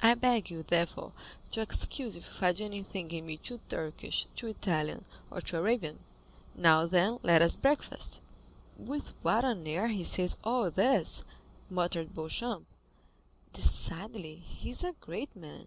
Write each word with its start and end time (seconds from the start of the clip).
I 0.00 0.14
beg 0.14 0.50
you, 0.50 0.62
therefore, 0.62 1.10
to 1.50 1.60
excuse 1.60 2.14
if 2.14 2.26
you 2.26 2.32
find 2.32 2.60
anything 2.60 3.10
in 3.10 3.26
me 3.26 3.36
too 3.38 3.58
Turkish, 3.68 4.28
too 4.36 4.46
Italian, 4.46 5.04
or 5.32 5.40
too 5.40 5.56
Arabian. 5.56 5.98
Now, 6.54 6.86
then, 6.86 7.18
let 7.24 7.42
us 7.42 7.56
breakfast." 7.56 8.20
"With 8.76 9.14
what 9.22 9.44
an 9.44 9.66
air 9.66 9.88
he 9.88 10.04
says 10.04 10.36
all 10.44 10.70
this," 10.70 11.24
muttered 11.70 12.14
Beauchamp; 12.14 12.66
"decidedly 13.52 14.36
he 14.36 14.70
is 14.70 14.84
a 14.84 14.92
great 15.00 15.34
man." 15.34 15.66